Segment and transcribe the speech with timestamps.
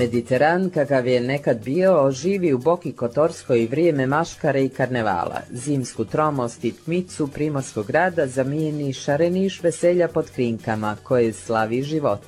[0.00, 5.40] Mediteran, kakav je nekad bio, živi u Boki Kotorskoj vrijeme maškare i karnevala.
[5.50, 12.20] Zimsku tromost i tmicu primorskog grada zamijeni šareniš veselja pod krinkama, koje slavi život.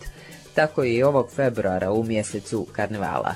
[0.55, 3.35] Tako je i ovog februara u mjesecu karnevala.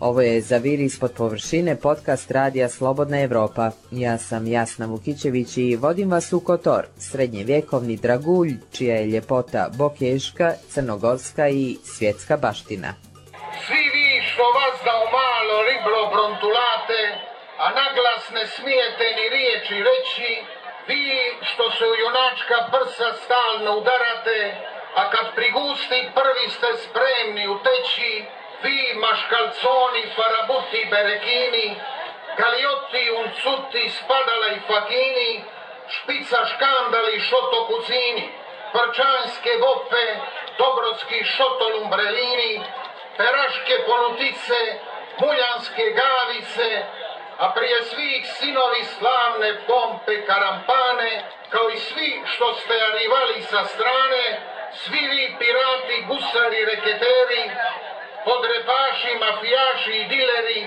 [0.00, 3.70] Ovo je Zavir ispod površine podcast radija Slobodna Evropa.
[3.90, 10.52] Ja sam Jasna Vukićević i vodim vas u Kotor, srednjevjekovni dragulj, čija je ljepota bokeška,
[10.70, 13.13] crnogorska i svjetska baština.
[13.62, 17.18] Svi vi što vas da u malo riblo brontulate,
[17.58, 20.44] a naglas ne smijete ni riječi reći,
[20.86, 24.56] vi što se u junačka prsa stalno udarate,
[24.94, 28.24] a kad prigusti prvi ste spremni uteći,
[28.62, 31.76] vi maškalconi, farabuti, berekini,
[32.38, 35.44] galiotti, uncuti, spadala i fakini,
[35.88, 38.28] špica škandali, šoto kuzini,
[38.72, 40.06] prčanske vope,
[40.58, 42.62] dobrodski šoto lumbrelini,
[43.18, 44.60] peraške ponutice,
[45.22, 46.68] muljanske gavice,
[47.42, 51.12] a prije svih sinovi slavne pompe karampane,
[51.52, 54.24] kao i svi što ste arivali sa strane,
[54.82, 57.44] svi vi pirati, gusari, reketeri,
[58.26, 60.60] podrepaši, mafijaši i dileri,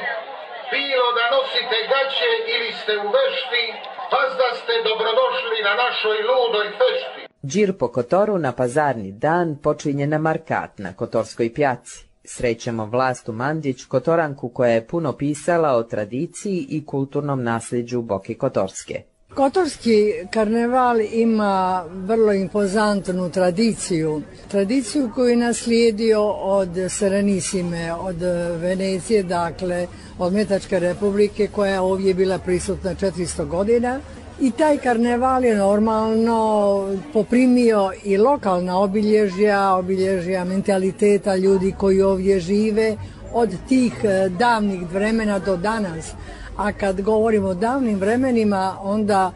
[0.72, 3.66] bilo da nosite gaće ili ste u vešti,
[4.12, 7.22] pas da ste dobrodošli na našoj ludoj fešti.
[7.46, 12.07] Džir po Kotoru na pazarni dan počinje na Markat na Kotorskoj pjaci.
[12.30, 19.04] Srećemo Vlastu Mandić, Kotoranku koja je puno pisala o tradiciji i kulturnom nasljeđu Boke Kotorske.
[19.36, 24.22] Kotorski karneval ima vrlo impozantnu tradiciju.
[24.48, 28.22] Tradiciju koju je naslijedio od Serenisime, od
[28.62, 29.88] Venecije, dakle
[30.20, 34.00] od Metačke republike koja je ovdje bila prisutna 400 godina.
[34.40, 42.98] I taj karneval je normalno poprimio i lokalna obilježja, obilježja mentaliteta ljudi koji ovdje žive
[43.34, 43.94] od tih
[44.30, 46.12] davnih vremena do danas.
[46.58, 49.32] A kad govorimo o davnim vremenima, onda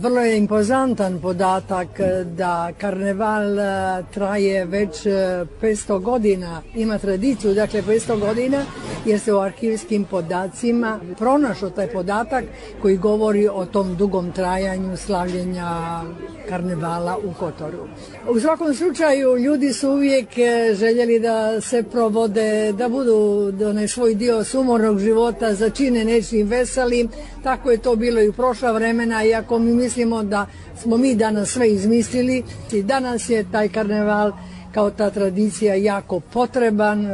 [0.00, 1.88] vrlo je impozantan podatak
[2.24, 8.64] da karneval e, traje već 500 e, godina, ima tradiciju, dakle 500 godina,
[9.04, 12.44] jer se u arhivskim podacima pronašao taj podatak
[12.82, 16.02] koji govori o tom dugom trajanju slavljenja
[16.48, 17.88] karnevala u Kotoru.
[18.28, 20.28] U svakom slučaju ljudi su uvijek
[20.72, 27.08] željeli da se provode, da budu onaj svoj dio sumornog života začine nečim veselim,
[27.42, 30.46] tako je to bilo i u prošla vremena, iako mi mislimo da
[30.82, 32.42] smo mi danas sve izmislili
[32.72, 34.32] i danas je taj karneval
[34.74, 37.10] kao ta tradicija jako potreban, e,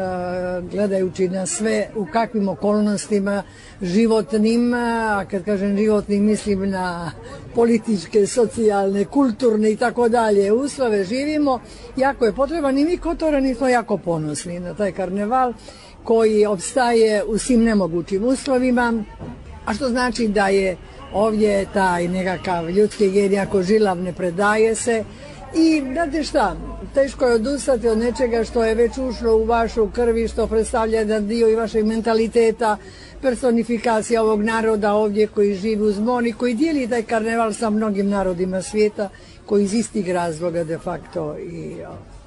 [0.71, 3.43] gledajući na sve u kakvim okolnostima
[3.83, 7.13] životnim, a kad kažem životnim mislim na
[7.55, 11.61] političke, socijalne, kulturne i tako dalje uslove živimo,
[11.97, 15.53] jako je potreban i mi Kotorani smo jako ponosni na taj karneval
[16.05, 19.05] koji obstaje u svim nemogućim uslovima,
[19.67, 20.77] a što znači da je
[21.13, 25.05] ovdje taj nekakav ljudski gen jako žilav ne predaje se
[25.55, 26.57] i znate šta,
[26.95, 31.29] teško je odustati od nečega što je već ušlo u vašu krvi, što predstavlja jedan
[31.29, 32.77] dio i vašeg mentaliteta,
[33.23, 38.63] personifikacija ovog naroda ovdje koji živi uz moni, koji dijeli taj karneval sa mnogim narodima
[38.63, 39.09] svijeta,
[39.47, 41.77] koji iz istih razloga de facto i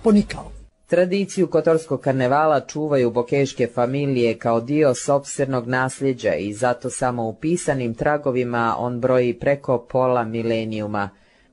[0.04, 0.55] ponikao.
[0.88, 7.94] Tradiciju kotorskog karnevala čuvaju bokeške familije kao dio sopstvenog nasljeđa i zato samo u pisanim
[7.94, 11.10] tragovima on broji preko pola milenijuma.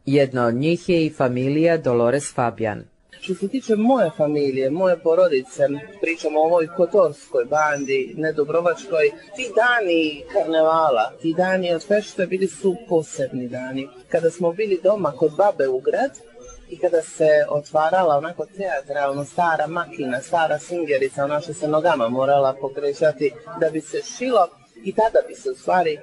[0.06, 2.84] Jedna od njih je i familija Dolores Fabian.
[3.20, 5.62] Što se tiče moje familije, moje porodice,
[6.00, 12.76] pričamo o ovoj kotorskoj bandi, nedobrovačkoj, ti dani karnevala, ti dani od fešte bili su
[12.88, 13.88] posebni dani.
[14.08, 16.31] Kada smo bili doma kod babe u grad,
[16.72, 22.56] i kada se otvarala onako teatralno stara makina, stara singerica, ona što se nogama morala
[22.60, 24.48] pokrećati da bi se šilo
[24.84, 26.00] i tada bi se u stvari e,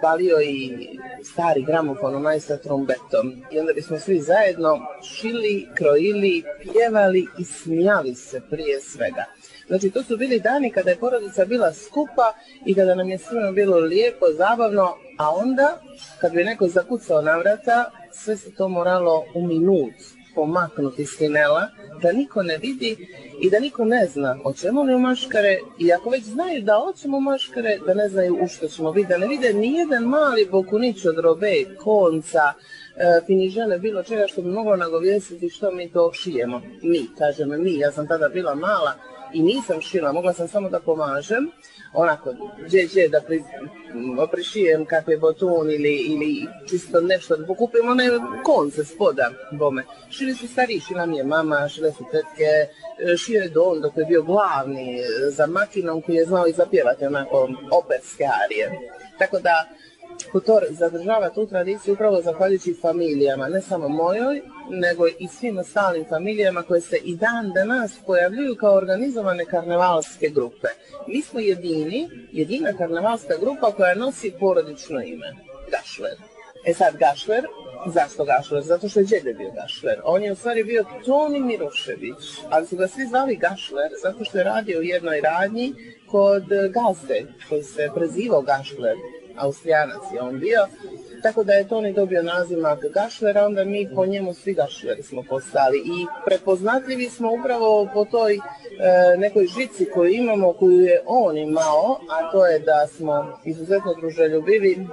[0.00, 0.88] palio i
[1.24, 3.42] stari gramofon onaj sa trombetom.
[3.50, 9.24] I onda bismo svi zajedno šili, krojili, pjevali i smijali se prije svega.
[9.68, 12.32] Znači to su bili dani kada je porodica bila skupa
[12.66, 15.80] i kada nam je svima bilo lijepo, zabavno, a onda
[16.20, 17.90] kad bi neko zakucao na vrata,
[18.24, 19.94] sve se to moralo u minut
[20.34, 21.68] pomaknuti s tinela,
[22.02, 23.08] da niko ne vidi
[23.40, 27.20] i da niko ne zna o čemu li maškare i ako već znaju da hoćemo
[27.20, 31.18] maškare, da ne znaju u što ćemo vidjeti, da ne vide nijedan mali bokunić od
[31.18, 32.52] robe, konca,
[32.96, 36.62] e, finižele, bilo čega što bi moglo nagovijestiti što mi to šijemo.
[36.82, 38.92] Mi, kažem mi, ja sam tada bila mala,
[39.32, 41.50] i nisam šila, mogla sam samo da pomažem,
[41.92, 42.34] onako,
[42.66, 43.42] gdje, da pri,
[44.32, 48.10] prišijem kakve botun ili, ili čisto nešto, da pokupim one
[48.44, 49.84] konce spoda bome.
[50.10, 52.74] Šili su stari, šila mi je mama, šile su tetke,
[53.24, 57.48] šio je Don dok je bio glavni za makinom koji je znao i zapjevati onako
[57.72, 58.70] operske arije.
[59.18, 59.68] Tako da
[60.32, 66.62] Kotor zadržava tu tradiciju upravo zahvaljujući familijama, ne samo mojoj, nego i svim ostalim familijama
[66.62, 70.68] koje se i dan danas pojavljuju kao organizovane karnevalske grupe.
[71.06, 75.34] Mi smo jedini, jedina karnevalska grupa koja nosi porodično ime,
[75.70, 76.16] Gašler.
[76.66, 77.46] E sad Gašler,
[77.86, 78.62] zašto Gašler?
[78.62, 80.00] Zato što je djede bio Gašler.
[80.04, 84.38] On je u stvari bio Toni Mirošević, ali su ga svi zvali Gašler zato što
[84.38, 85.74] je radio u jednoj radnji
[86.10, 88.96] kod gazde koji se prezivao Gašler.
[89.38, 90.66] Austrijanac je on bio,
[91.22, 95.78] tako da je Toni dobio nazimak Gašlera, onda mi po njemu svi Gašleri smo postali
[95.78, 98.40] i prepoznatljivi smo upravo po toj e,
[99.16, 104.86] nekoj žici koju imamo, koju je on imao, a to je da smo izuzetno druželjubivi,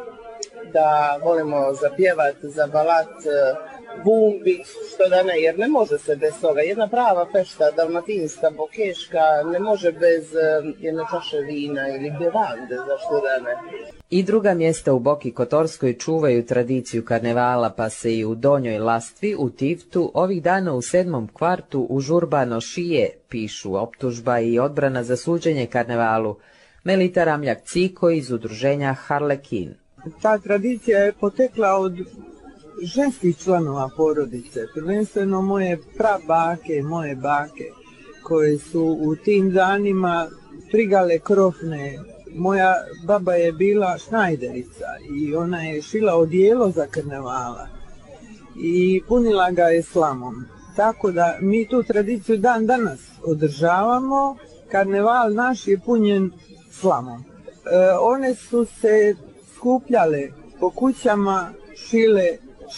[0.74, 3.56] da volimo zapjevati, zabalat, e,
[4.04, 4.64] bumbi,
[4.94, 6.62] što da ne, jer ne može se bez toga.
[6.62, 13.22] Jedna prava fešta, dalmatinska, bokeška, ne može bez e, jedne čaše vina ili bevande, zašto
[13.26, 13.56] da ne.
[14.10, 19.36] I druga mjesta u Boki Kotorskoj čuvaju tradiciju karnevala, pa se i u Donjoj Lastvi,
[19.40, 25.66] u Tivtu, ovih dana u sedmom kvartu užurbano šije, pišu optužba i odbrana za suđenje
[25.66, 26.36] karnevalu,
[26.84, 29.74] Melita Ramljak Ciko iz udruženja Harlekin.
[30.22, 31.94] Ta tradicija je potekla od
[32.84, 37.72] ženskih članova porodice, prvenstveno moje prabake, moje bake,
[38.24, 40.28] koje su u tim danima
[40.72, 42.00] prigale krofne
[42.36, 44.86] moja baba je bila šnajderica
[45.20, 47.68] i ona je šila odijelo za karnevala
[48.56, 50.46] i punila ga je slamom.
[50.76, 54.38] Tako da mi tu tradiciju dan danas održavamo.
[54.72, 56.32] Karneval naš je punjen
[56.72, 57.20] slamom.
[57.20, 57.26] E,
[58.02, 59.16] one su se
[59.56, 60.30] skupljale
[60.60, 62.28] po kućama, šile,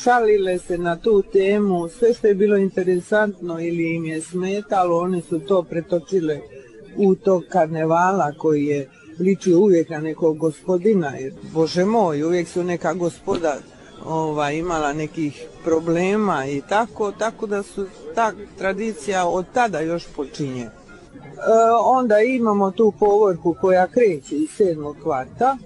[0.02, 5.22] šalile se na tu temu, sve što je bilo interesantno ili im je smetalo, one
[5.22, 6.40] su to pretočile
[6.98, 8.90] u tog karnevala koji je
[9.20, 13.56] liči uvijek na nekog gospodina, jer bože moj, uvijek su neka gospoda
[14.06, 17.86] ova, imala nekih problema i tako, tako da su
[18.16, 20.64] ta tradicija od tada još počinje.
[20.64, 20.70] E,
[21.84, 25.58] onda imamo tu povorku koja kreće iz sedmog kvarta,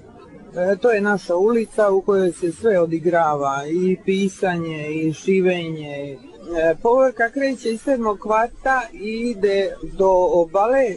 [0.56, 6.18] e, to je naša ulica u kojoj se sve odigrava i pisanje i šivenje.
[6.58, 10.96] E, povorka kreće iz sedmog kvarta i ide do obale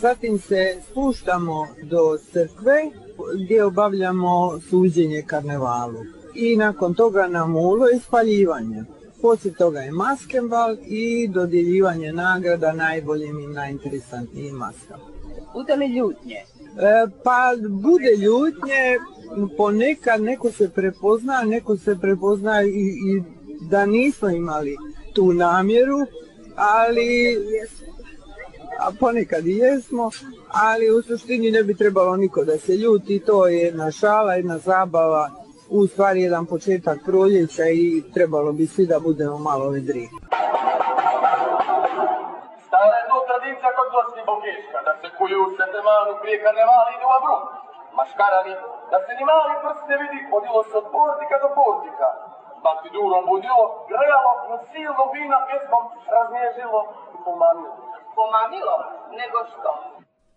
[0.00, 2.90] zatim se spuštamo do crkve
[3.44, 6.04] gdje obavljamo suđenje karnevalu.
[6.34, 8.84] I nakon toga nam ulo i spaljivanje.
[9.22, 15.04] Poslije toga je maskenbal i dodjeljivanje nagrada najboljim i najinteresantnijim maskama.
[15.54, 16.36] Bude li ljutnje?
[16.36, 18.98] E, pa bude ljutnje,
[19.56, 23.22] ponekad neko se prepozna, neko se prepozna i, i
[23.70, 24.76] da nismo imali
[25.14, 25.98] tu namjeru,
[26.56, 27.36] ali
[28.84, 30.10] a ponekad i jesmo,
[30.68, 34.58] ali u suštini ne bi trebalo niko da se ljuti, to je jedna šala, jedna
[34.58, 35.30] zabava,
[35.70, 40.04] u stvari jedan početak proljeća i trebalo bi svi da budemo malo vedri.
[42.66, 47.06] Stala je to tradicija kod gosti Bogiška, da se kuju u Setemanu prije karnevala idu
[47.16, 47.44] u bruk.
[47.98, 48.54] Maškarani,
[48.90, 52.08] da se ni mali prst ne vidi, odilo se od portika do portika.
[52.64, 55.84] Bati durom budilo, grejalo, na silno vina pjesmom
[56.14, 56.80] raznježilo
[57.14, 57.85] i pomamilo
[58.16, 58.76] pomamilo,
[59.20, 59.70] nego što.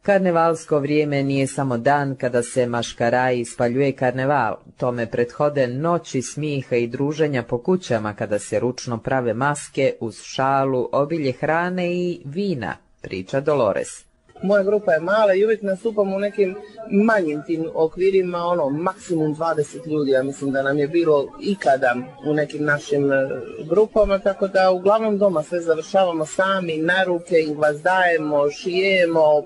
[0.01, 6.88] Karnevalsko vrijeme nije samo dan kada se maškaraji spaljuje karneval, tome prethode noći smijeha i
[6.88, 13.39] druženja po kućama kada se ručno prave maske uz šalu, obilje hrane i vina, priča
[13.39, 14.09] Dolores.
[14.41, 16.55] Moja grupa je mala i uvijek nastupamo u nekim
[16.91, 21.96] manjim tim okvirima, ono, maksimum 20 ljudi, ja mislim da nam je bilo ikada
[22.27, 23.29] u nekim našim e,
[23.69, 29.43] grupama, tako da uglavnom doma sve završavamo sami, na ruke vas dajemo, šijemo,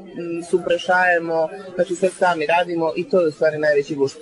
[0.50, 4.18] suprešajemo, znači sve sami radimo i to je u stvari najveći gušt.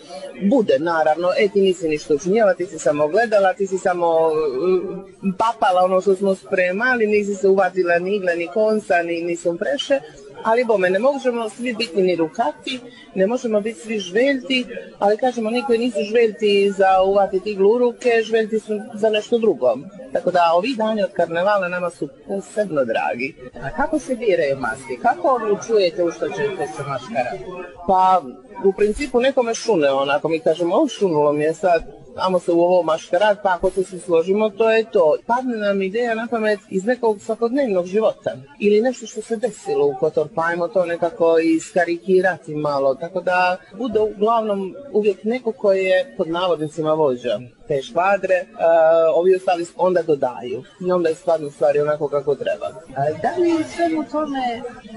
[0.49, 5.31] Bude, naravno, e ti nisi ništa učinjela, ti si samo gledala, ti si samo e,
[5.37, 9.99] papala ono što smo spremali, nisi se uvatila ni igle, ni konca, ni, ni preše,
[10.43, 12.79] ali bome, ne možemo svi biti ni rukati,
[13.15, 14.65] ne možemo biti svi žveljti,
[14.99, 19.77] ali kažemo, oni koji nisu žveljti za uvatiti iglu ruke, žveljti su za nešto drugo.
[20.13, 23.35] Tako da ovi dani od karnevala nama su posebno dragi.
[23.63, 24.93] A kako se biraju maske?
[25.01, 27.31] Kako odlučujete u što ćete se maškara?
[27.87, 28.21] Pa,
[28.65, 32.61] u principu nekome šune onako, mi kažemo, o šunulo mi je sad, amo se u
[32.61, 35.15] ovo maškarad, pa ako se svi složimo, to je to.
[35.27, 38.31] Padne nam ideja na pamet iz nekog svakodnevnog života.
[38.59, 43.57] Ili nešto što se desilo u Kotor, pa ajmo to nekako iskarikirati malo, tako da
[43.77, 47.39] bude uglavnom uvijek neko koji je pod navodnicima vođa
[47.71, 48.57] te škvadre, uh,
[49.19, 52.67] ovi ostali onda dodaju i onda je stvarno stvari onako kako treba.
[53.23, 54.43] Da li je svemu tome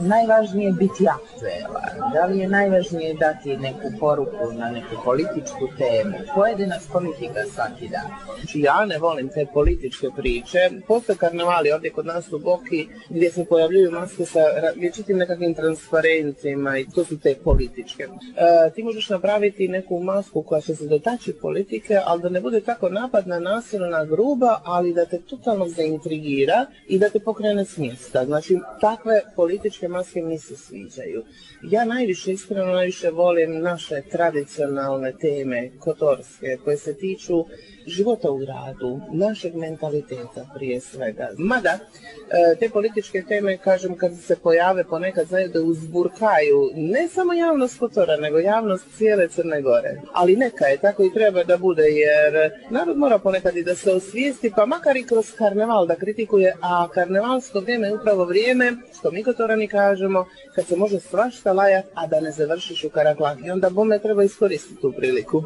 [0.00, 2.12] najvažnije biti aktuelan?
[2.12, 6.16] Da li je najvažnije dati neku poruku na neku političku temu?
[6.34, 8.08] Pojedina politika svaki dan.
[8.38, 10.70] Znači ja ne volim te političke priče.
[10.88, 14.40] Postoje karnevali ovdje kod nas u Boki gdje se pojavljuju maske sa
[14.76, 18.06] vječitim nekakvim transparentima i to su te političke.
[18.06, 22.63] Uh, ti možeš napraviti neku masku koja će se dotaći politike, ali da ne bude
[22.64, 28.24] tako napadna, nasilna, gruba, ali da te totalno zaintrigira i da te pokrene s mjesta.
[28.24, 31.24] Znači, takve političke maske mi se sviđaju.
[31.62, 37.44] Ja najviše, iskreno najviše volim naše tradicionalne teme, kotorske, koje se tiču
[37.86, 41.28] života u gradu, našeg mentaliteta prije svega.
[41.38, 47.32] Mada, e, te političke teme, kažem, kad se pojave ponekad znaju da uzburkaju ne samo
[47.32, 50.00] javnost Kotora, nego javnost cijele Crne Gore.
[50.12, 53.92] Ali neka je, tako i treba da bude, jer narod mora ponekad i da se
[53.92, 59.10] osvijesti, pa makar i kroz karneval da kritikuje, a karnevalsko vrijeme je upravo vrijeme, što
[59.10, 63.38] mi Kotorani kažemo, kad se može svašta lajat, a da ne završiš u karaklak.
[63.44, 65.42] I onda bome treba iskoristiti tu priliku.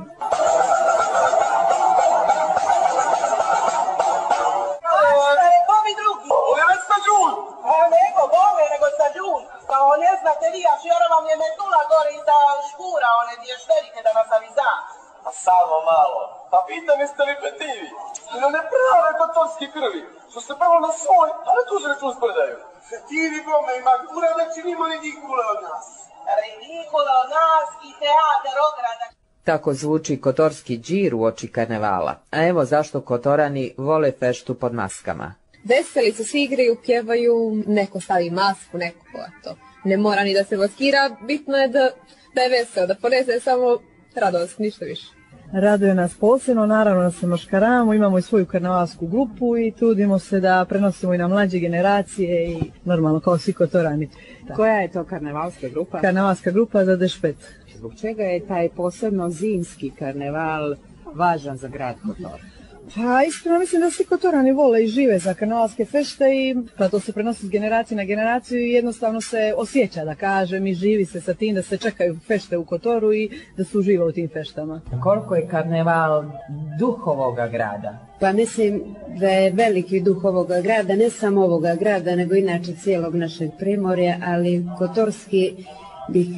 [11.38, 12.38] Metula gore iza
[12.68, 14.70] škura, one vješterike da nas aviza.
[15.28, 16.17] A samo malo.
[16.68, 17.88] Pitam jeste li petivi?
[18.40, 20.02] Na ne prave kotorski krvi.
[20.30, 22.56] Što se prvo na svoj, a ne tuži račun spredaju.
[22.90, 25.86] Petivi bome, ima kura da činimo ridikule od nas.
[26.42, 29.06] Ridikule od nas i teater ograda.
[29.48, 32.12] Tako zvuči kotorski džir u oči karnevala.
[32.30, 35.34] A evo zašto kotorani vole feštu pod maskama.
[35.64, 39.56] Veseli se, svi igraju, pjevaju, neko stavi masku, neko to.
[39.84, 41.90] Ne mora ni da se maskira, bitno je da,
[42.34, 43.78] da je vesel, da ponese samo
[44.14, 45.17] radost, ništa više.
[45.52, 50.40] Raduje nas posebno, naravno da se maškaramo, imamo i svoju karnevalsku grupu i trudimo se
[50.40, 54.08] da prenosimo i na mlađe generacije i normalno kao svi kotorani.
[54.56, 56.00] Koja je to karnevalska grupa?
[56.00, 57.36] Karnevalska grupa za Dešpet.
[57.76, 60.74] Zbog čega je taj posebno zimski karneval
[61.14, 62.57] važan za grad Kotor?
[62.94, 67.00] Pa iskreno mislim da svi kotorani vole i žive za karnevalske fešte i pa to
[67.00, 71.20] se prenosi s generacije na generaciju i jednostavno se osjeća da kažem i živi se
[71.20, 74.80] sa tim da se čekaju fešte u Kotoru i da se uživa u tim feštama.
[75.02, 76.24] Koliko je karneval
[76.78, 77.98] duh ovoga grada?
[78.20, 78.82] Pa mislim
[79.20, 84.18] da je veliki duh ovoga grada, ne samo ovoga grada, nego inače cijelog našeg primorja,
[84.26, 85.54] ali kotorski
[86.08, 86.28] bih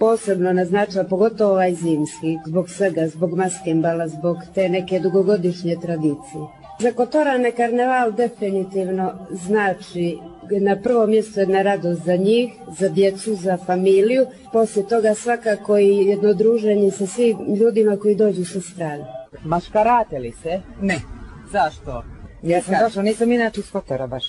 [0.00, 6.42] posebno naznačila, pogotovo ovaj zimski, zbog svega, zbog maskembala, zbog te neke dugogodišnje tradicije.
[6.78, 10.18] Za Kotorane karneval definitivno znači
[10.60, 15.96] na prvo mjesto jedna radost za njih, za djecu, za familiju, poslije toga svakako i
[15.96, 19.04] jedno druženje sa svim ljudima koji dođu sa strane.
[19.44, 20.60] Maškarate li se?
[20.80, 21.00] Ne.
[21.52, 22.04] Zašto?
[22.42, 24.24] Ja sam došla, nisam inače iz Kotora baš,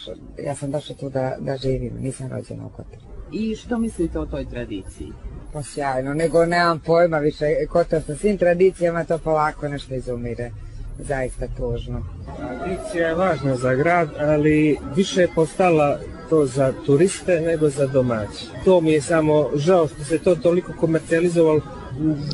[0.46, 3.01] ja sam došla tu da, da živim, nisam rođena u Kotoru.
[3.32, 5.12] I što mislite o toj tradiciji?
[5.53, 10.51] Pa sjajno, nego nemam pojma više, Kotor sa svim tradicijama to polako nešto izumire.
[11.00, 12.05] Zaista tužno.
[12.38, 18.46] Tradicija je važna za grad, ali više je postala to za turiste nego za domaće.
[18.65, 21.62] To mi je samo žao što se to toliko komercijalizovalo,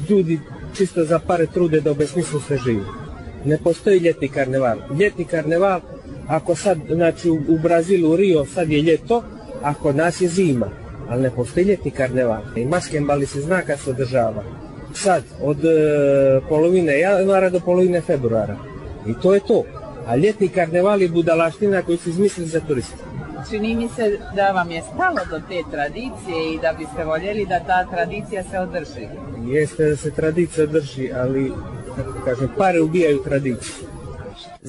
[0.10, 0.40] ljudi
[0.74, 2.84] čisto za pare trude da obesmislu se živi.
[3.46, 4.78] Ne postoji ljetni karneval.
[5.00, 5.82] Ljetni karneval,
[6.28, 9.24] ako sad, znači u Brazilu, u Rio, sad je ljeto,
[9.64, 12.42] a kod nas je zima ali ne postoji ljetni karneval.
[12.56, 14.44] I maskembali se zna kad se održava.
[14.94, 15.70] Sad, od e,
[16.50, 18.56] polovine januara do polovine februara.
[19.08, 19.64] I to je to.
[20.08, 23.04] A ljetni karneval je budalaština koju su izmislili za turiste.
[23.50, 27.60] Čini mi se da vam je stalo do te tradicije i da biste voljeli da
[27.60, 29.08] ta tradicija se održi.
[29.46, 31.52] Jeste da se tradicija održi, ali,
[31.96, 33.97] kako kažem, pare ubijaju tradiciju.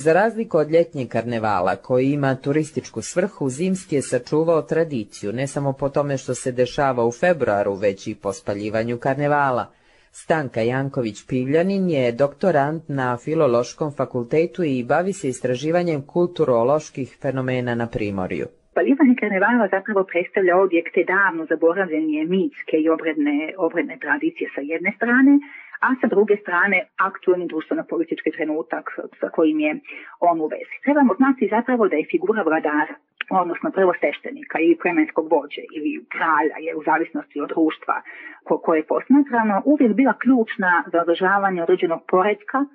[0.02, 5.72] Za razliku od ljetnjeg karnevala, koji ima turističku svrhu, zimski je sačuvao tradiciju, ne samo
[5.72, 9.64] po tome što se dešava u februaru, već i po spaljivanju karnevala.
[10.12, 18.46] Stanka Janković-Pivljanin je doktorant na Filološkom fakultetu i bavi se istraživanjem kulturoloških fenomena na Primorju.
[18.70, 25.32] Spaljivanje karnevala zapravo predstavlja objekte davno zaboravljenje mitske i obredne, obredne tradicije sa jedne strane,
[25.80, 28.84] a sa druge strane aktualni društveno-politički trenutak
[29.20, 29.72] sa kojim je
[30.20, 30.76] on u vezi.
[30.84, 32.94] Trebamo znati zapravo da je figura vladara
[33.30, 37.96] odnosno prvo sveštenika ili plemenskog vođe ili kralja, je u zavisnosti od društva
[38.44, 42.66] ko, koje je posmatrano, uvijek bila ključna za održavanje određenog poredka e,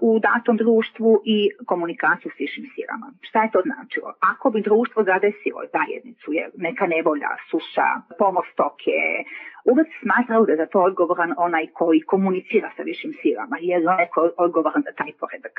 [0.00, 3.06] u datom društvu i komunikaciju s višim silama.
[3.28, 4.08] Šta je to značilo?
[4.32, 8.98] Ako bi društvo zadesilo zajednicu, je neka nevolja, suša, pomor stoke,
[9.70, 13.80] uvek smatrao da je za to odgovoran onaj koji komunicira sa višim silama, jer
[14.14, 15.56] koji je odgovoran za taj poredak.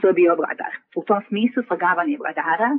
[0.00, 0.72] To je bio vladar.
[0.96, 2.70] U tom smislu slagavanje vladara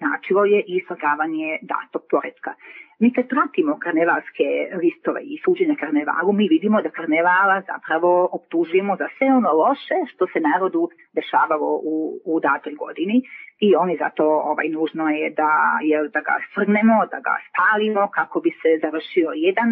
[0.00, 2.52] značilo je i slagavanje datog poredka.
[3.00, 4.48] Mi kad pratimo karnevalske
[4.82, 10.26] listove i suđenja karnevalu, mi vidimo da karnevala zapravo optužujemo za sve ono loše što
[10.32, 10.82] se narodu
[11.18, 11.94] dešavalo u,
[12.24, 13.16] u datoj godini
[13.60, 15.52] i oni zato ovaj, nužno je da,
[15.82, 19.70] je da ga svrnemo, da ga spalimo kako bi se završio jedan,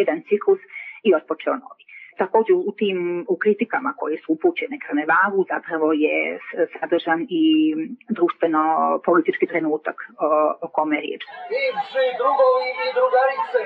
[0.00, 0.60] jedan ciklus
[1.06, 1.82] i otpočeo novi.
[2.22, 6.16] Također u tim u kritikama koje su upućene karnevalu zapravo je
[6.74, 7.44] sadržan i
[8.16, 8.62] društveno
[9.06, 10.28] politički trenutak o,
[10.64, 11.22] o kome je riječ.
[11.52, 13.62] Bivši drugovi i drugarice,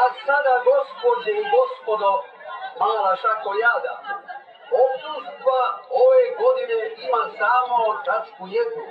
[0.00, 2.10] a sada gospođe i gospodo,
[2.80, 3.94] mala šako jada,
[4.84, 5.60] Optužba
[5.90, 8.86] ove godine ima samo tačku jednu,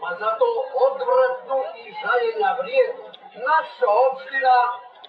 [0.00, 0.46] ma zato
[0.86, 3.04] odvratnu i žaljenja vrijednu.
[3.48, 4.56] Naša opština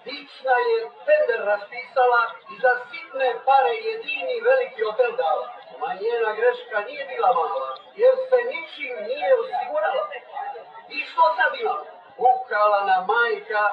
[0.05, 5.45] Dična je tender raspisala i za sitne pare jedini veliki hotel dala.
[5.81, 10.03] Ma njena greška nije bila mala, jer se ničim nije osigurala.
[10.95, 11.77] I što sad ima?
[12.31, 13.63] Ukrala na majka,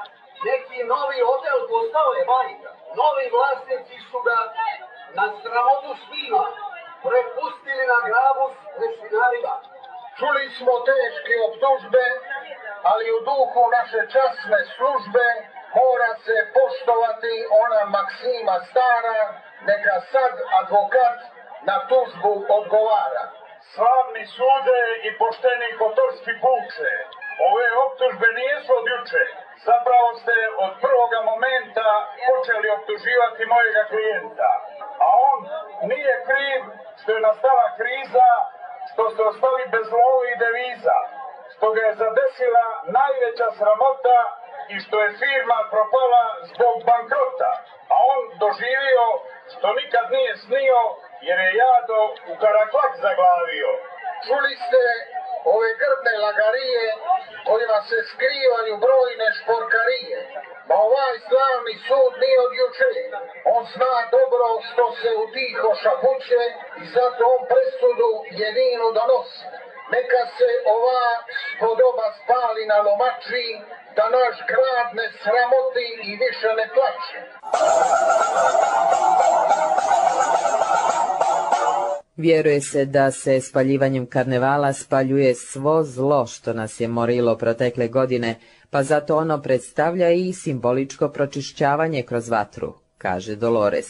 [0.48, 2.70] neki novi hotel postao je majka.
[3.00, 4.38] Novi vlasnici su ga
[5.14, 6.44] na sramotu svima
[7.06, 8.44] prepustili na glavu
[8.80, 9.56] lešinarima.
[10.18, 12.06] Čuli smo teške optužbe,
[12.90, 15.26] ali u duhu naše časne službe
[15.76, 19.20] mora se poštovati ona maksima stara,
[19.70, 21.16] neka sad advokat
[21.68, 23.24] na tužbu odgovara.
[23.72, 26.92] Slavni sude i pošteni kotorski puče,
[27.48, 29.45] ove optužbe nisu od juče.
[29.64, 31.88] Zapravo ste od prvoga momenta
[32.28, 34.50] počeli optuživati mojega klijenta.
[35.04, 35.38] A on
[35.90, 36.60] nije kriv
[37.00, 38.28] što je nastala kriza,
[38.92, 40.98] što ste ostali bez lovi i deviza,
[41.54, 42.66] što ga je zadesila
[42.98, 44.20] najveća sramota
[44.74, 47.52] i što je firma propala zbog bankrota,
[47.92, 49.06] a on doživio
[49.52, 50.82] što nikad nije snio
[51.28, 53.70] jer je jado u karaklak zaglavio.
[54.26, 54.82] Čuli ste
[55.44, 56.84] ove grdne lagarije
[57.46, 60.18] kojima se skrivaju brojne šporkarije.
[60.68, 62.90] Ma ovaj slavni sud nije od juče.
[63.54, 66.42] On zna dobro što se u tiho šapuće
[66.82, 68.10] i zato on presudu
[68.42, 69.44] jedinu donosi.
[69.94, 71.06] Neka se ova
[71.52, 73.46] spodoba spali na lomači,
[73.96, 77.18] da naš grad ne sramoti i više ne plaće.
[82.16, 88.34] Vjeruje se da se spaljivanjem karnevala spaljuje svo zlo što nas je morilo protekle godine,
[88.70, 93.86] pa zato ono predstavlja i simboličko pročišćavanje kroz vatru, kaže Dolores.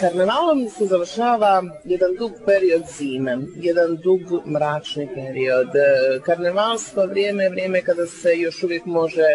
[0.00, 5.68] Karnevalom se završava jedan dug period zime, jedan dug mračni period.
[6.24, 9.26] Karnevalsko vrijeme je vrijeme kada se još uvijek može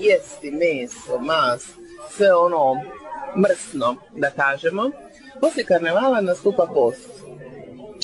[0.00, 1.68] jesti meso, mas,
[2.10, 2.74] sve ono
[3.36, 4.90] mrsno, da kažemo.
[5.40, 7.24] Poslije karnevala nastupa post.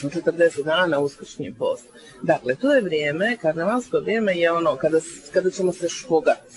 [0.09, 1.85] 40 dana uskršnji post.
[2.23, 4.99] Dakle, to je vrijeme, karnevalsko vrijeme je ono kada,
[5.33, 6.57] kada ćemo se špogati,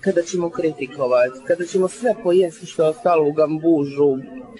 [0.00, 4.18] kada ćemo kritikovati, kada ćemo sve pojesti što je ostalo u gambužu.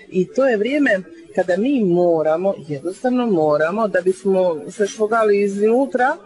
[0.08, 1.00] I to je vrijeme
[1.34, 6.16] kada mi moramo, jednostavno moramo, da bismo se špogali iznutra,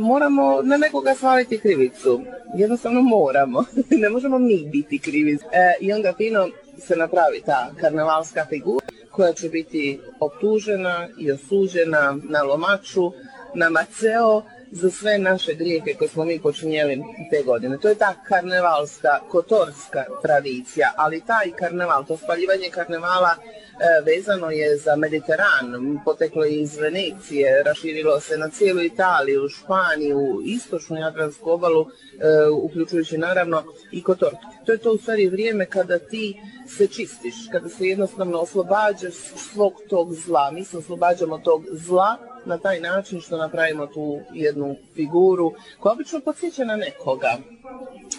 [0.00, 2.20] moramo na nekoga svaliti krivicu.
[2.54, 3.64] Jednostavno moramo.
[4.02, 5.38] ne možemo mi biti krivi.
[5.52, 8.87] E, I onda fino se napravi ta karnevalska figura
[9.18, 13.12] koja će biti optužena i osuđena na lomaču,
[13.54, 17.78] na maceo za sve naše grijehe koje smo mi počinjeli te godine.
[17.78, 23.36] To je ta karnevalska, kotorska tradicija, ali taj karneval, to spaljivanje karnevala
[23.80, 30.40] E, vezano je za Mediteran, poteklo je iz Venecije, raširilo se na cijelu Italiju, Španiju,
[30.44, 34.32] istočnu Jadransku obalu, e, uključujući naravno i Kotor.
[34.66, 39.14] To je to u stvari vrijeme kada ti se čistiš, kada se jednostavno oslobađaš
[39.52, 40.50] svog tog zla.
[40.50, 42.16] Mi se oslobađamo tog zla
[42.48, 47.36] na taj način što napravimo tu jednu figuru koja obično podsjeća na nekoga.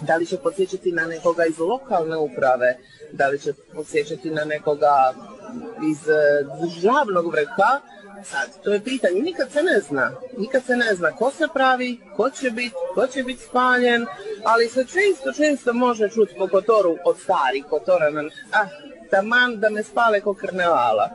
[0.02, 2.78] Da li će podsjećati na nekoga iz lokalne uprave,
[3.12, 5.14] da li će podsjećati na nekoga
[5.92, 7.82] iz e, državnog vrha,
[8.24, 12.00] sad, to je pitanje, nikad se ne zna, nikad se ne zna ko se pravi,
[12.16, 14.06] ko će biti, ko će biti spaljen,
[14.44, 18.12] ali se često, često može čuti po kotoru od starih kotora,
[18.52, 18.68] ah,
[19.12, 21.10] taman da me spale ko krnevala.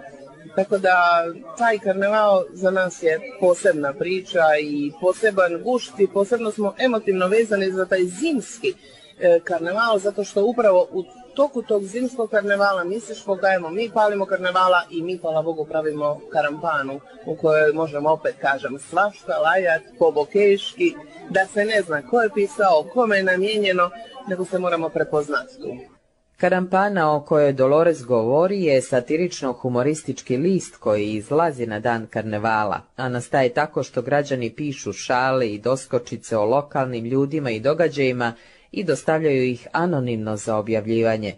[0.56, 1.24] Tako da
[1.58, 7.72] taj karneval za nas je posebna priča i poseban gušt i posebno smo emotivno vezani
[7.72, 8.74] za taj zimski
[9.20, 14.26] e, karneval zato što upravo u toku tog zimskog karnevala mi se špogajemo, mi palimo
[14.26, 20.94] karnevala i mi, hvala Bogu, pravimo karampanu u kojoj možemo opet, kažem, svašta, lajat, pobokeški,
[21.30, 23.90] da se ne zna ko je pisao, kome je namijenjeno,
[24.28, 25.93] nego se moramo prepoznati tu.
[26.36, 33.48] Karampana o kojoj Dolores govori je satirično-humoristički list koji izlazi na dan karnevala, a nastaje
[33.48, 38.32] tako što građani pišu šale i doskočice o lokalnim ljudima i događajima
[38.72, 41.34] i dostavljaju ih anonimno za objavljivanje.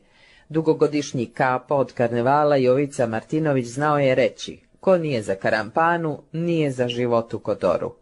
[0.49, 6.89] Dugogodišnji kapa od karnevala Jovica Martinović znao je reći, ko nije za karampanu, nije za
[6.89, 7.95] život u Kotoru.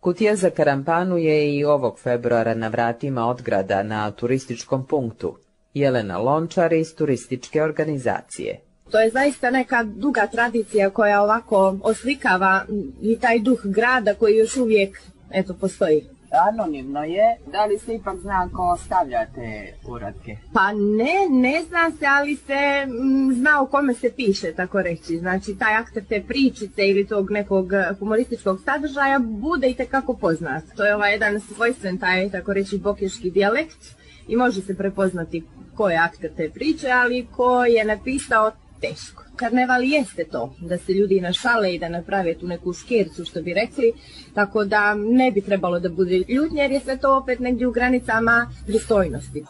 [0.00, 5.36] Kutija za karampanu je i ovog februara na vratima odgrada na turističkom punktu.
[5.74, 8.60] Jelena Lončar iz turističke organizacije.
[8.90, 12.64] To je zaista neka duga tradicija koja ovako oslikava
[13.02, 14.98] i taj duh grada koji još uvijek
[15.30, 16.04] eto, postoji.
[16.48, 20.36] Anonimno je, da li se ipak zna ko stavlja te uradke?
[20.52, 25.18] Pa ne, ne zna se, ali se mm, zna o kome se piše, tako reći.
[25.18, 30.64] Znači, taj akter te pričice ili tog nekog humorističkog sadržaja bude i tekako poznat.
[30.76, 33.99] To je ovaj jedan svojstven taj, tako reći, bokeški dijalekt
[34.30, 35.42] i može se prepoznati
[35.76, 39.24] ko je akter te priče, ali ko je napisao teško.
[39.36, 43.54] Karneval jeste to, da se ljudi našale i da naprave tu neku škercu što bi
[43.54, 43.92] rekli,
[44.34, 47.72] tako da ne bi trebalo da bude ljudnje jer je sve to opet negdje u
[47.78, 49.40] granicama pristojnosti.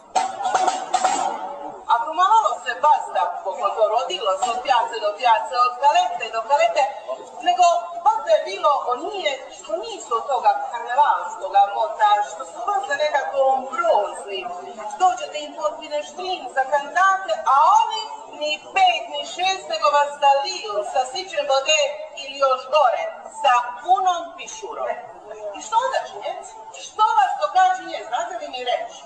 [1.95, 3.21] Ako malo se basta
[3.95, 6.83] rodilo od pjace do pjace, od kalete do kalete,
[7.47, 7.65] nego
[8.29, 8.71] je bilo
[9.07, 14.41] nije, što nisu od toga karnevalskoga mota, što su za nekako ombrozni.
[15.03, 18.01] Dođete im potpine štrin za kantate, a oni
[18.39, 21.81] ni pet, ni šest, nego vas zaliju sa sićem vode
[22.21, 23.03] ili još gore,
[23.41, 24.89] sa punom pišurom.
[25.57, 26.49] I što onda činjeti?
[26.87, 27.71] Što vas događa
[28.09, 28.99] znate li mi reći?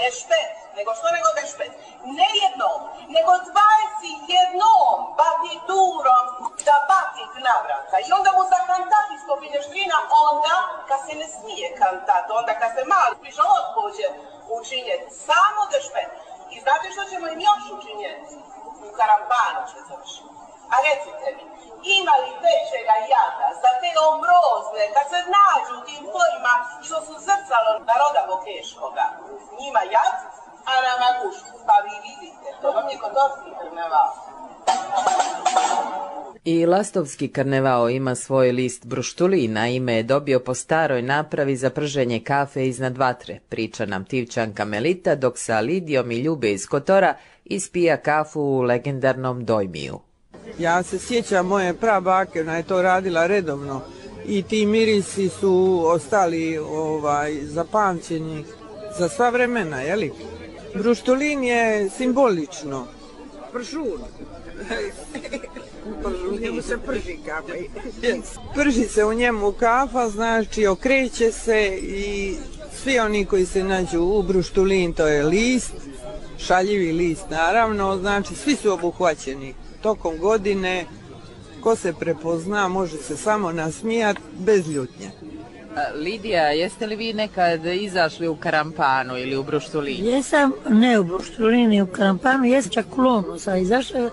[0.00, 1.72] Dešpet, nego što nego dešpet?
[2.18, 2.78] Ne jednom,
[3.16, 6.26] nego dvajesi jednom batiturom
[6.66, 7.96] da batit navrata.
[8.06, 9.96] I onda mu za kantat iskopine štrina,
[10.30, 10.56] onda
[10.88, 14.06] kad se ne smije kantat, onda kad se mali pišovod pođe
[14.58, 16.10] učinjeti, samo dešpet.
[16.54, 18.34] I znate što ćemo im još učinjeti?
[18.88, 18.90] U
[19.92, 20.28] završiti.
[20.74, 21.44] A recite mi,
[21.98, 26.54] ima li većega jada za te ombrozne, kad se nađu u tim pojima
[26.86, 29.06] što su zrcalo naroda Bokeškoga?
[29.60, 30.16] Njima jad,
[30.70, 31.36] a nama guš.
[31.68, 33.14] Pa vi vidite, to vam je kod
[33.58, 34.08] karneval.
[36.44, 42.20] I Lastovski karnevao ima svoj list bruštulina, ime je dobio po staroj napravi za prženje
[42.20, 47.96] kafe iznad vatre, priča nam Tivčanka Melita, dok sa Lidijom i Ljube iz Kotora ispija
[47.96, 49.98] kafu u legendarnom Dojmiju.
[50.58, 53.80] Ja se sjećam moje prabake, ona je to radila redovno
[54.26, 58.44] i ti mirisi su ostali ovaj, zapamćeni
[58.98, 60.12] za sva vremena, jeli?
[60.74, 62.86] Bruštulin je simbolično.
[63.52, 64.00] Pršun.
[66.32, 67.52] U njemu se prži kafa.
[68.54, 72.34] Prži se u njemu kafa, znači okreće se i
[72.82, 75.72] svi oni koji se nađu u bruštulin, to je list,
[76.46, 80.84] šaljivi list naravno, znači svi su obuhvaćeni tokom godine.
[81.60, 85.10] Ko se prepozna može se samo nasmijati bez ljutnje.
[85.94, 90.08] Lidija, jeste li vi nekad izašli u Karampanu ili u Bruštulini?
[90.08, 94.10] Jesam, ne u Bruštulini, u Karampanu, jesam čak u Lonu sam izašla.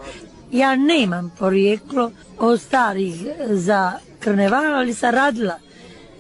[0.52, 3.16] Ja nemam porijeklo od starih
[3.48, 5.60] za karneval, ali sam radila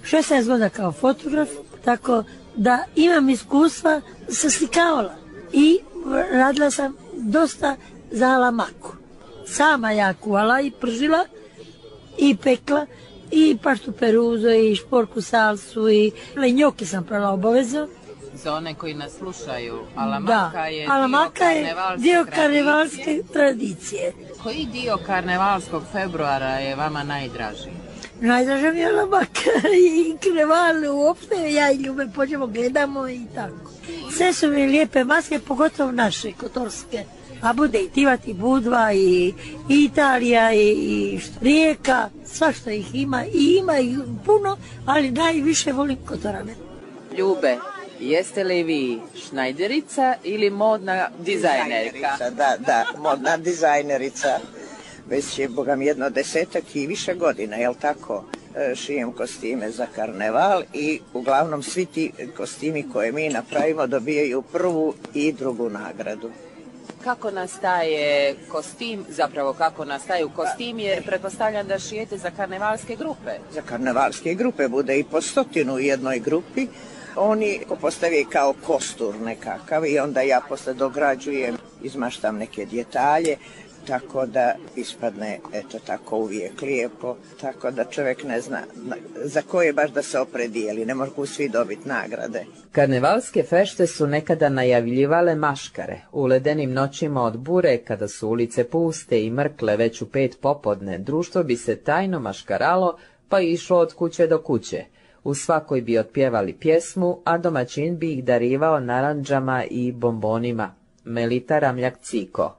[0.04, 1.50] 16 godina kao fotograf,
[1.86, 2.24] tako
[2.56, 5.15] da imam iskustva sa slikavala.
[5.54, 5.80] I
[6.32, 7.76] radila sam dosta
[8.12, 8.93] za lamaku.
[9.48, 11.26] Sama ja kuvala i pržila
[12.17, 12.86] i pekla
[13.32, 17.88] i paštu peruzo i šporku salsu i lenjoke sam prala obavezno.
[18.34, 24.13] Za one koji nas slušaju, alamaka je alamaka dio je dio karnevalske tradicije.
[24.43, 27.69] Koji dio karnevalskog februara je vama najdraži?
[28.22, 29.52] Najdraža mi je alamaka
[29.88, 33.68] i karneval uopšte, ja i Ljube pođemo, gledamo i tako.
[34.17, 37.04] Sve su mi lijepe maske, pogotovo naše, kotorske.
[37.41, 39.34] A bude i Tivat i Budva i,
[39.69, 46.56] Italija i, i Rijeka, svašta ih ima i ima ih puno, ali najviše volim Kotorane.
[47.17, 47.58] Ljube,
[48.00, 52.30] jeste li vi šnajderica ili modna dizajnerka?
[52.32, 54.39] Da, da, modna dizajnerica.
[55.10, 58.24] Već je, bogam, jedno desetak i više godina, jel tako?
[58.56, 64.94] E, šijem kostime za karneval i uglavnom svi ti kostimi koje mi napravimo dobijaju prvu
[65.14, 66.32] i drugu nagradu.
[67.04, 73.32] kako nastaje kostim, zapravo kako nastaju kostim, jer pretpostavljam da šijete za karnevalske grupe.
[73.54, 76.68] Za karnevalske grupe bude i po stotinu u jednoj grupi.
[77.16, 83.38] Oni postavi kao kostur nekakav i onda ja posle dograđujem, izmaštam neke djetalje,
[83.88, 88.60] tako da ispadne eto tako uvijek lijepo, tako da čovjek ne zna
[89.24, 92.46] za koje baš da se opredijeli, ne mogu svi dobiti nagrade.
[92.72, 96.02] Karnevalske fešte su nekada najavljivale maškare.
[96.12, 100.98] U ledenim noćima od bure, kada su ulice puste i mrkle već u pet popodne,
[100.98, 102.98] društvo bi se tajno maškaralo,
[103.30, 104.86] pa išlo od kuće do kuće.
[105.24, 110.76] U svakoj bi otpjevali pjesmu, a domaćin bi ih darivao naranđama i bombonima.
[111.04, 112.59] Melita Ramljak Ciko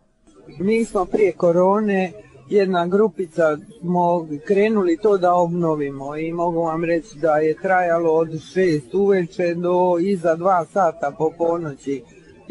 [0.58, 2.12] mi smo prije korone
[2.48, 8.40] jedna grupica smo krenuli to da obnovimo i mogu vam reći da je trajalo od
[8.52, 12.02] šest uveče do iza dva sata po ponoći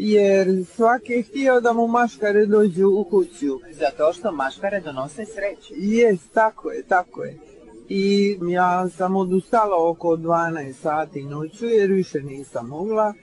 [0.02, 3.58] jer svaki je htio da mu maškare dođu u kuću.
[3.72, 5.74] Zato što maškare donose sreću.
[5.76, 7.38] Jes, tako je, tako je.
[7.88, 13.14] I ja sam odustala oko 12 sati noću jer više nisam mogla.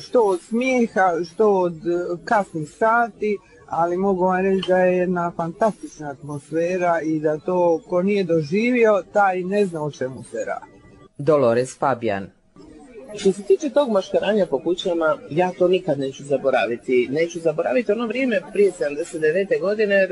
[0.00, 1.74] Što od smijeha, što od
[2.24, 3.38] kasnih sati,
[3.70, 9.02] ali mogu vam reći da je jedna fantastična atmosfera i da to ko nije doživio,
[9.12, 10.80] taj ne zna o čemu se radi.
[11.18, 12.30] Dolores Fabian
[13.16, 17.08] što se tiče tog maškaranja po kućama, ja to nikad neću zaboraviti.
[17.10, 19.60] Neću zaboraviti ono vrijeme prije 79.
[19.60, 20.08] godine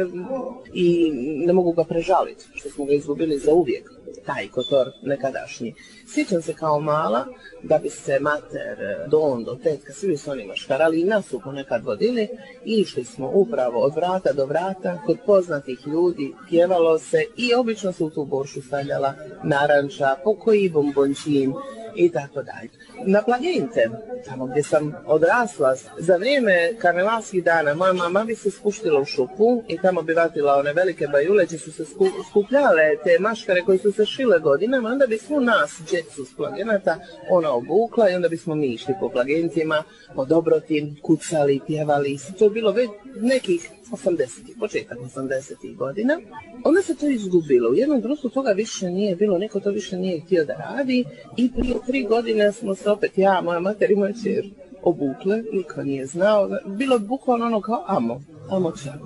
[0.75, 1.11] i
[1.47, 3.91] ne mogu ga prežaliti, što smo ga izgubili za uvijek,
[4.27, 5.75] taj kotor nekadašnji.
[6.07, 7.27] Sjećam se kao mala
[7.63, 11.85] da bi se mater, don, do tetka, svi su oni maškarali i nas su ponekad
[11.85, 12.29] vodili.
[12.65, 18.07] Išli smo upravo od vrata do vrata, kod poznatih ljudi, pjevalo se i obično su
[18.07, 21.53] u tu boršu stavljala naranča, pokoji bombončin,
[21.99, 22.71] i tako dalje.
[23.07, 23.91] Na Plagente,
[24.27, 29.63] tamo gdje sam odrasla, za vrijeme karnevalskih dana, moja mama bi se spuštila u šupu
[29.69, 31.85] i tamo bi vatila one velike bajule gdje su se
[32.31, 36.99] skupljale te maškare koje su se šile godinama, onda bi svu nas, djecu s Plagenata,
[37.31, 39.83] ona obukla i onda bismo mi išli po Plagentima,
[40.15, 42.19] po dobrotim, kucali, pjevali.
[42.39, 46.21] To je bilo već nekih 80 početak 80 godina.
[46.65, 47.71] Onda se to izgubilo.
[47.71, 51.05] U jednom društvu toga više nije bilo, neko to više nije htio da radi
[51.37, 54.51] i prije tri godine smo se opet ja, moja mater i moja čer
[54.83, 56.51] obukle, niko nije znao.
[56.67, 59.01] Bilo je bukvalno ono kao amo, amo čak.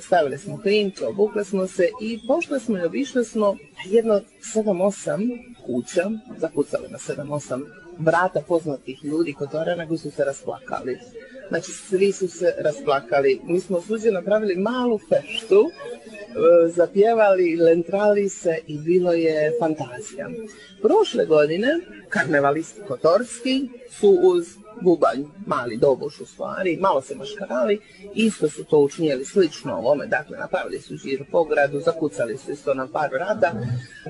[0.00, 4.20] Stavili smo klinke, obukle smo se i pošle smo i obišli smo jedno
[4.54, 7.64] 7-8 kuća, zakucali na 7-8
[7.98, 10.98] vrata poznatih ljudi kod Orana koji su se rasplakali.
[11.48, 13.40] Znači, svi su se rasplakali.
[13.44, 20.28] Mi smo suđe napravili malu feštu, e, zapjevali, lentrali se i bilo je fantazija.
[20.82, 21.68] Prošle godine
[22.08, 24.46] karnevalisti kotorski su uz
[24.80, 27.80] bubanj, mali doboš u stvari, malo se maškarali,
[28.14, 32.74] isto su to učinjeli slično ovome, dakle napravili su žir po gradu, zakucali su isto
[32.74, 33.52] na par vrata.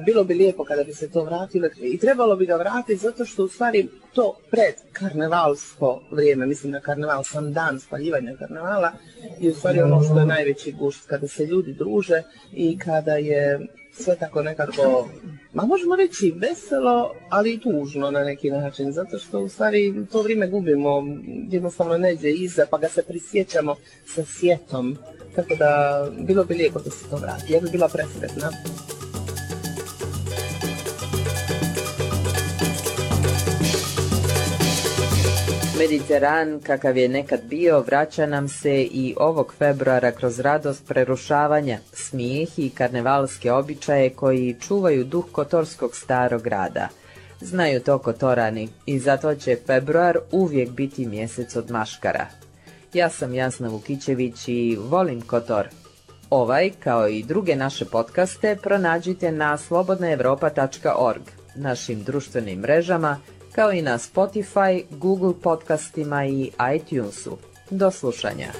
[0.06, 3.44] Bilo bi lijepo kada bi se to vratilo i trebalo bi ga vratiti zato što
[3.44, 8.92] u stvari to pred karnevalsko vrijeme, mislim na karneval sam dan spaljivanja karnevala
[9.40, 13.68] i u stvari ono što je najveći gušt kada se ljudi druže i kada je
[13.98, 15.08] sve tako nekako,
[15.52, 20.22] ma možemo reći veselo, ali i tužno na neki način, zato što u stvari to
[20.22, 21.02] vrijeme gubimo,
[21.50, 24.96] jednostavno neđe iza, pa ga se prisjećamo sa sjetom,
[25.36, 28.50] tako da bilo bi lijepo da se to vrati, ja bi bila presretna.
[35.78, 42.58] Mediteran, kakav je nekad bio, vraća nam se i ovog februara kroz radost prerušavanja, smijeh
[42.58, 46.88] i karnevalske običaje koji čuvaju duh kotorskog starog grada.
[47.40, 52.26] Znaju to kotorani i zato će februar uvijek biti mjesec od maškara.
[52.92, 55.68] Ja sam Jasna Vukićević i volim Kotor.
[56.30, 61.22] Ovaj, kao i druge naše podcaste, pronađite na slobodnaevropa.org,
[61.54, 63.20] našim društvenim mrežama,
[63.56, 67.38] kao i na Spotify, Google podcastima i iTunesu.
[67.70, 68.52] Do slušanja.